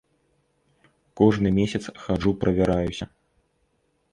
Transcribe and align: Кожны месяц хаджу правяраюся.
Кожны 1.21 1.49
месяц 1.59 1.83
хаджу 2.07 2.31
правяраюся. 2.45 3.05